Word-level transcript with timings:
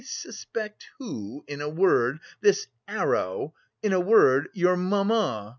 suspect 0.09 0.87
who... 0.97 1.43
in 1.47 1.61
a 1.61 1.69
word... 1.69 2.17
this 2.41 2.65
arrow... 2.87 3.53
in 3.83 3.93
a 3.93 3.99
word, 3.99 4.49
your 4.55 4.75
mamma... 4.75 5.49